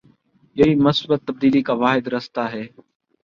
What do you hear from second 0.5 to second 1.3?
یہی مثبت